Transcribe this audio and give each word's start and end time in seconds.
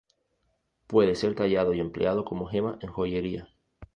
Puede 0.87 1.13
ser 1.13 1.35
tallado 1.35 1.75
y 1.75 1.79
empleado 1.79 2.25
como 2.25 2.47
gema 2.47 2.79
en 2.81 2.89
joyería. 2.89 3.49